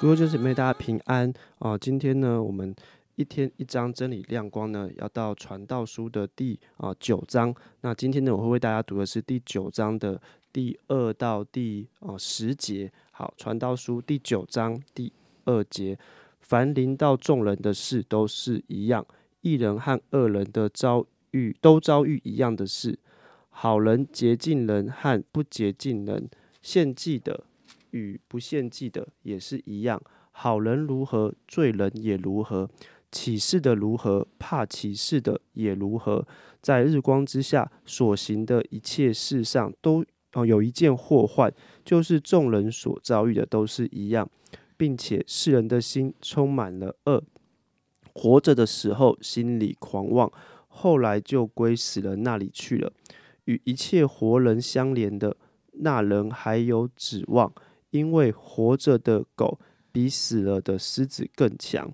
[0.00, 1.76] 各位弟兄姐妹，大家平安啊！
[1.76, 2.72] 今天呢，我们
[3.16, 7.52] 一天一章真理亮光呢，要到传道书的第啊九章。
[7.80, 12.92] 那今天呢，我会为大家读的是第九章的第二到第啊十节。
[13.10, 15.12] 好，传道书第九章第
[15.46, 15.98] 二节：
[16.38, 19.04] 凡临到众人的事都是一样，
[19.40, 22.96] 一人和二人的遭遇都遭遇一样的事。
[23.50, 26.30] 好人洁净人和不洁净人
[26.62, 27.42] 献祭的。
[27.90, 32.68] 与不献祭的也是一样，好人如何，罪人也如何；
[33.10, 36.26] 启示的如何，怕启示的也如何。
[36.60, 40.04] 在日光之下所行的一切事上，都
[40.34, 41.52] 哦有一件祸患，
[41.84, 44.28] 就是众人所遭遇的都是一样，
[44.76, 47.22] 并且世人的心充满了恶，
[48.12, 50.30] 活着的时候心里狂妄，
[50.66, 52.92] 后来就归死人那里去了。
[53.44, 55.34] 与一切活人相连的
[55.80, 57.50] 那人还有指望。
[57.90, 59.58] 因为活着的狗
[59.90, 61.92] 比死了的狮子更强。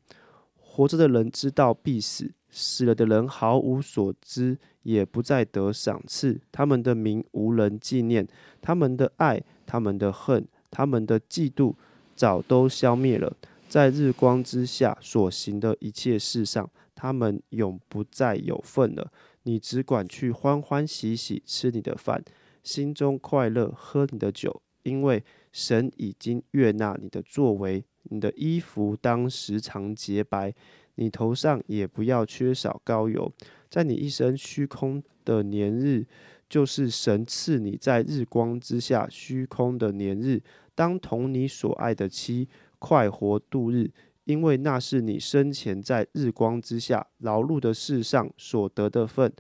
[0.57, 6.41] 活着的人知道必死，死了的人毫无所知，也不再得赏赐。
[6.51, 8.27] 他们的名无人纪念，
[8.61, 11.75] 他们的爱、他们的恨、他们的嫉妒，
[12.17, 13.37] 早都消灭了。
[13.69, 19.13] 在日光之下所行的一切事上，他们永不再有份了。
[19.45, 22.25] 你只管去欢欢喜喜吃你的饭，
[22.65, 25.23] 心中快乐喝你的酒，因为。
[25.55, 30.53] 神已经悦纳你的作为，你的衣服当时常洁白，
[30.97, 33.33] 你头上也不要缺少膏油。
[33.71, 36.05] 在你一生虚空的年日，
[36.49, 40.43] 就是神赐你在日光之下虚空的年日，
[40.75, 42.49] 当同你所爱的妻
[42.81, 43.93] 快活度日，
[44.25, 49.33] 因为那是你生前在日光之下劳碌的事上所得的份。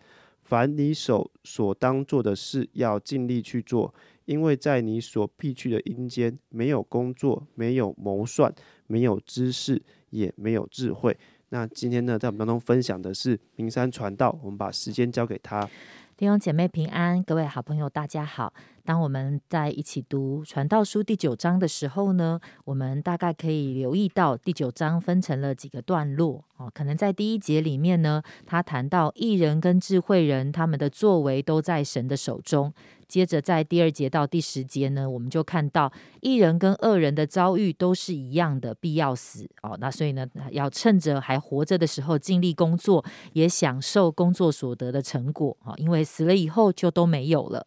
[0.44, 3.92] 凡你手所当做的事，要尽力去做。
[4.24, 8.52] 因为在你所必去的阴间，没有工作，没有谋算，
[8.86, 11.16] 没有知识，也没有智慧。
[11.50, 15.68] 那今天呢，在我们当中分享的是名山传道，我们把时间交给他。
[16.16, 18.52] 弟兄姐妹平安，各位好朋友大家好。
[18.84, 26.70] 当我们在一起读传道书第九章的时候呢，我们大概可以留意到第九章分成了几个段落哦。
[26.72, 32.72] 可能在第一节里面呢，他谈到艺人跟智慧人他们的作为都在神的手中。
[33.14, 39.78] 接着在第二节到第十节呢，我们就看到一人跟二人的遭遇都是一样的，必要死哦。
[39.80, 47.64] 那所以呢，要趁着还活着的时候尽力工作，也享受工作所得的成果啊，因为死了以后就都没有了。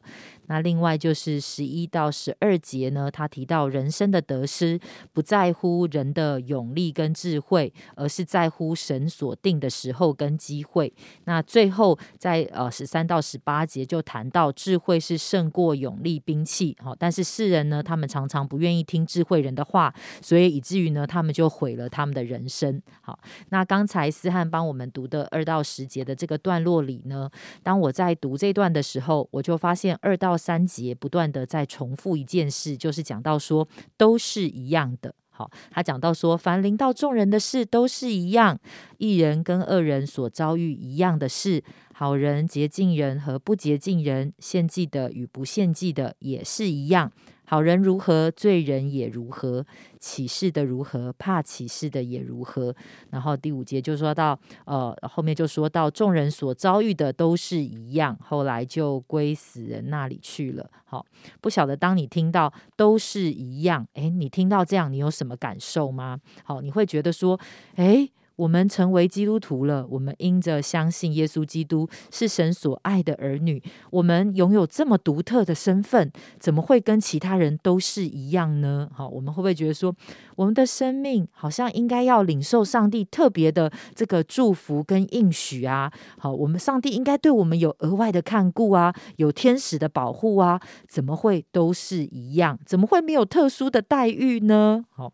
[0.49, 4.79] 那另外就是十一到十二节呢，他提到人生的得失
[5.11, 10.93] 不在乎人的勇力跟智慧，而是在乎神所定的时候跟机会。
[11.25, 22.81] 那最后在呃十三到十八节就谈到智慧是胜过勇力兵器，好，但是世人呢，他们常常不愿意听智慧人的话，所以以至于呢，他们就毁了他们的人生。
[23.01, 27.29] 好，那刚才思汉帮我们读的二到十节的这个段落里呢，
[27.61, 35.13] 当我在读这段的时候，我就发现二到三节不断的在重复一件事，就是讲到说都是一样的。
[35.37, 38.57] 好，他讲到说，凡临到众人的事都是一样，
[38.97, 47.11] 一人跟二人所遭遇一样的事，好人洁净人和不洁净人，献祭的与不献祭的也是一样。
[47.49, 49.63] 好人如何，罪人也如何；
[50.01, 52.75] 启示的如何，怕启示的也如何。
[53.09, 60.69] 然后第五节就说到，呃，后面就说到众人所遭遇的都是一样，后来就归死人那里去了。
[60.83, 61.05] 好，
[61.39, 66.19] 不晓得当你听到都是一样，诶，你听到这样，你有什么感受吗？
[66.43, 67.39] 好，你会觉得说，
[67.77, 68.11] 诶。
[68.37, 78.87] 我们成为基督徒了，我们因着相信耶稣基督是神所爱的儿女，我们拥有这么独特的身份，怎么会跟其他人都是一样呢？
[78.93, 79.93] 好，我们会不会觉得说，
[80.35, 85.91] 我们的生命好像应该要领受上帝特别的这个祝福跟应许啊？
[86.19, 90.61] 好，我们上帝应该对我们有额外的看顾啊，有天使的保护啊？
[90.87, 92.59] 怎么会都是一样？
[92.67, 94.85] 怎么会没有特殊的待遇呢？
[94.91, 95.11] 好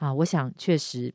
[0.00, 1.14] 啊，我想确实。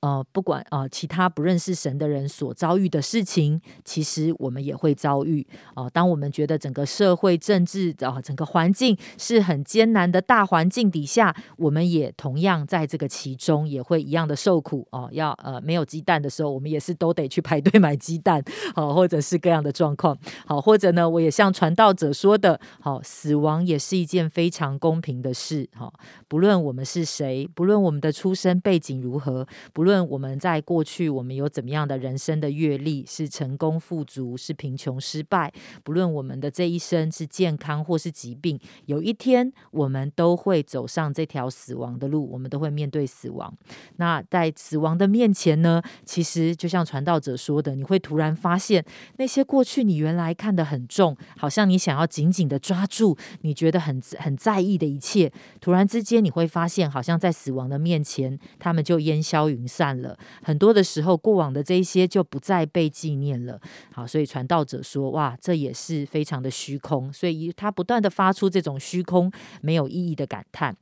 [0.00, 5.46] 呃，不管呃其他不认识神的人所遭遇的事情，其实我们也会遭遇。
[5.74, 14.86] 哦，当我们觉得整个社会政治啊整个环境是很艰难的大环境底下，我们也同样在这个其中也会一样的受苦。
[14.90, 18.42] 哦，要呃没有鸡蛋的时候，我们也是都得去排队买鸡蛋。
[18.74, 20.16] 好，或者是各样的状况。
[20.46, 25.68] 好，或者呢，我也像传道者说的，好，死亡也是一件非常公平的事。
[25.74, 25.92] 好，
[26.28, 29.46] 不论我们是谁，不论我们的出身背景如何。
[29.72, 35.52] 不论我们在过去我们有怎么样的人生的阅历，是成功富足，是贫穷失败，
[35.82, 43.52] 不论我们的这一生是健康或是疾病，有一天我们都会走上这条死亡的路，我们都会面对死亡。
[43.96, 48.82] 那在死亡的面前呢，其实就像传道者说的，你会突然发现
[49.18, 55.30] 那些过去你原来看得很重，好像你想要紧紧的抓住，你觉得很很在意的一切，
[55.60, 60.16] 突然之间你会发现，好像在死亡的面前，他们就烟消云散了。
[60.42, 63.60] 很多的时候，过往的这些就不再被纪念了。
[63.92, 67.12] 好，所以传道者说，哇，这也是非常的虚空。
[67.12, 69.30] 所以他不断的发出这种虚空、
[69.60, 70.76] 没有意义的感叹。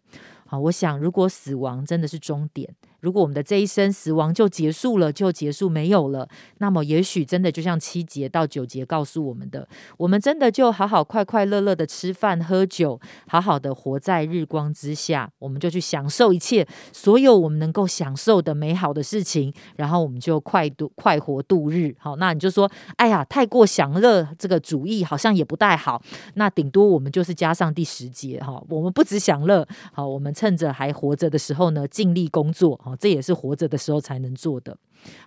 [0.46, 2.74] 好，我想，如果死亡真的是终点。
[3.00, 6.28] 如果我们的这一生死亡就结束了，就结束没有了，
[6.58, 21.94] 那么也许真的就像七节到九节告诉我们的，我们真的就好好快快乐乐的吃饭喝酒，好好的活在日光之下，我们就去享受一切所有我们能够享受的美好的事情，然后我们就快度快活度日。
[21.98, 26.02] 好，那你就说，哎呀，太过享乐这个主义好像也不太好。
[26.34, 32.76] 那顶多我们就是加上第十节哈，我们不止享乐，好，我们趁着还活着的时候呢，尽力工作。
[32.88, 34.76] 哦，这也是活着的时候才能做的。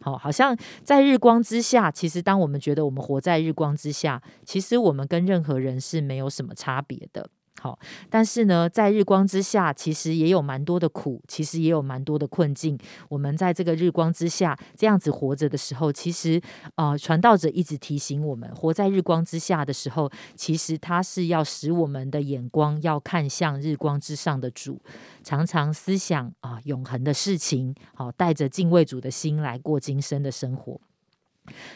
[0.02, 7.30] 好，好像在日光之下，其实当我们觉得我们活在日光之下，其实我们跟任何人是没有什么差别的。
[7.60, 7.78] 好，
[8.10, 12.76] 但是呢，在日光之下，其实也有蛮多的苦，其实也有蛮多的困境。
[13.08, 16.42] 我们在这个日光之下这样子活着的时候，其实
[16.76, 24.82] 呃，传道者一直提醒我们，活在日光之下的时候，其实他是要使我们的眼光要看向日光之上的主，
[25.24, 30.82] 常常思想啊永恒的事情，好，带着敬畏主的心来过今生的生活。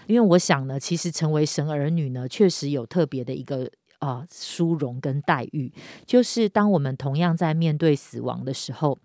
[0.08, 3.70] 因为我想呢，其实成为神儿女呢，确实有特别的一个。
[4.06, 5.74] 啊，殊荣跟待遇，
[6.06, 8.96] 就是当我们同样在面对死亡的时候，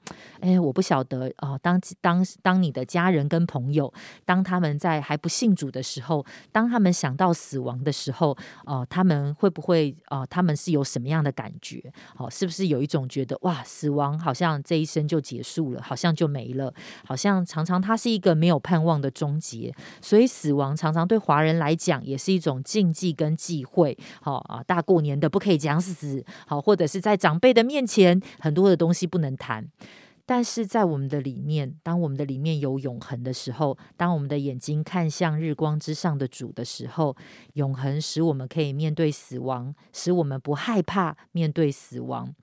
[0.40, 3.90] 哎，我不晓得啊，当当当你的家人跟朋友，
[4.26, 8.36] 当他们在还不信主的时候，当他们想到死亡的时候，
[8.66, 10.26] 哦，他们会不会啊？
[10.26, 11.82] 他们是有什么样的感觉？
[12.18, 16.74] 哦，是不是有一种觉得哇，死亡好像这一生就结束了，好像就没了，
[17.06, 23.96] 好像常常它是一个没有盼望的终结，所以死亡常常对华人来讲也是一种禁忌跟忌讳。
[24.20, 24.84] 好啊，大。
[24.90, 29.64] 过年的不可以讲死，好，或者是在长辈的面前，很多的东西不能谈。
[30.26, 37.16] 但是在我们的里面，当我们的里面有永恒的时候，当我们的眼睛看向日光之上的主的时候，
[37.52, 42.34] 永恒使我们可以面对死亡，使我们不害怕面对死亡。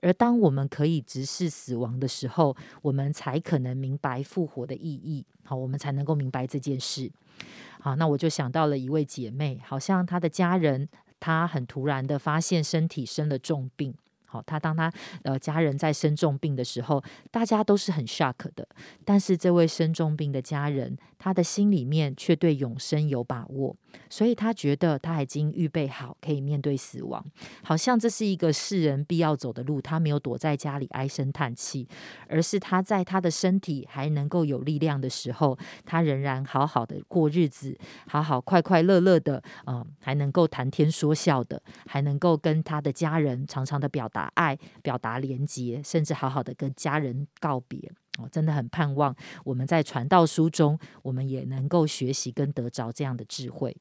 [0.00, 5.24] 而当我们可以直视死亡的时候，我们才可能明白复活的意义。
[5.44, 7.10] 好，我们才能够明白这件事。
[7.80, 10.88] 好，那我就想到了一位姐妹，好像她的家人。
[11.22, 13.94] 他很突然的发现身体生了重病。
[14.32, 14.90] 好，他当他
[15.24, 18.66] 呃家人在生重病的时候，大家都是很 shock 的。
[19.04, 23.76] 但是这位生重病的家人，他的心里面却对永生有把握，
[24.08, 27.22] 所以他觉得他已经预备好可以面对死亡，
[27.62, 29.82] 好像这是一个世人必要走的路。
[29.82, 31.86] 他没有躲在家里唉声叹气，
[32.26, 44.21] 而是他在他的身体还能够有力量的时候，他仍然好好的过日子，好好快快乐乐的啊，还能够谈天说笑的，还能够跟他的家人常常的表达。
[44.22, 53.76] 把爱表达连接，甚至好好的跟家人告别哦，真的很盼望我们在传道书中，我们也能够学习跟得着这样的智慧。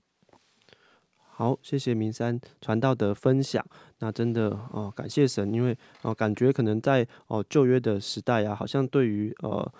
[1.16, 3.64] 好，谢谢明山传道的分享。
[4.00, 9.72] 那真的哦，感谢神，因为哦，感觉可能在哦旧约的时代啊，好像对于呃。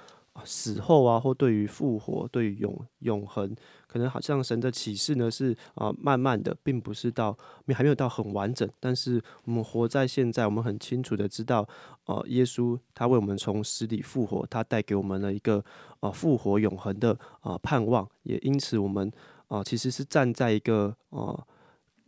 [0.46, 3.54] 死后啊，或对于复活、对于永永恒，
[3.86, 8.68] 可能好像神的启示呢是啊，慢慢的，并不是到还没有到很完整。
[8.80, 11.68] 但是我们活在现在，我们很清楚的知道，
[12.06, 15.64] 呃，耶稣他为我们从死里复活，他带给我们了一个
[16.00, 18.08] 呃复活永恒的啊盼望。
[18.24, 19.12] 也因此，我们
[19.48, 21.48] 啊其实是站在一个呃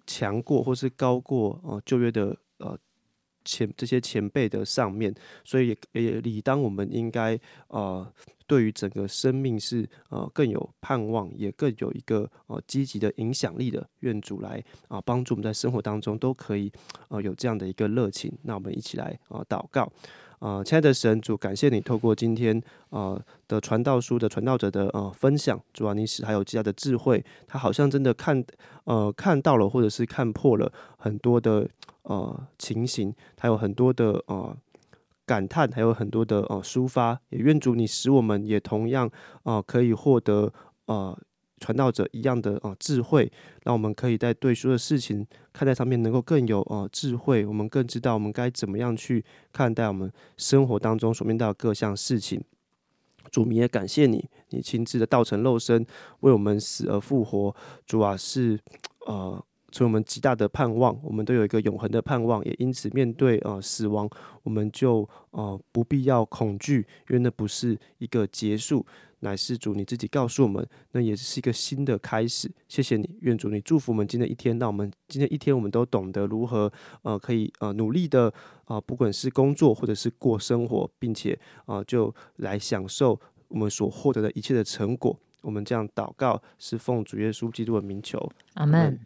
[0.07, 2.77] 强过或是高过呃旧约的呃。
[3.45, 8.05] 前这些前辈的上面，所以也也理当我们应该呃，
[8.47, 13.87] 对于整个生命是呃更有盼望，也更有一个呃积极的影响力的。
[13.99, 16.71] 愿主来啊帮助我们在生活当中都可以
[17.07, 18.31] 呃有这样的一个热情。
[18.41, 19.91] 那我们一起来啊祷告。
[20.43, 28.43] 啊，亲爱的神主，感谢你透过今天啊的传道书的传道者的呃分享，主啊，你使还有其他的智慧，他好像真的看
[28.83, 31.65] 呃看到了，或者是看破了很多的
[32.01, 34.53] 呃情形，还有很多的呃
[35.25, 37.17] 感叹，还有很多的呃抒发。
[37.29, 39.09] 也愿主你使我们也同样
[39.43, 40.51] 啊可以获得
[40.87, 41.17] 呃。
[41.63, 43.31] 传道者一样的啊智慧，
[43.63, 52.43] 让我们可以在对所有的事情看待上面能够更有啊智慧，我们更知道我们该怎么样去看待我们生活当中所面对的各项事情。
[53.31, 55.85] 主，名也感谢你，你亲自的道成肉身，
[56.19, 57.55] 为我们死而复活。
[57.85, 58.59] 主啊，是
[59.07, 59.41] 呃，
[59.71, 60.99] 成我们极大的盼望。
[61.01, 64.07] 我们都有一个永恒的盼望，也因此面对呃死亡，
[64.43, 68.85] 我们就呃不必要恐惧，因为那不是一个结束，
[69.23, 72.51] 乃是主你自己告诉我们，那也是一个新的开始。
[72.67, 76.71] 谢谢你，愿主你祝福我们今天一天，让我们今天一天我们都懂得如何
[77.03, 78.31] 呃可以呃努力的
[78.65, 83.19] 啊，不管是工作或者是过生活，并且啊就来享受。
[83.47, 88.99] 我们所获得的一切的成果，我们这样祷告，是奉主耶稣基督的名求，阿门。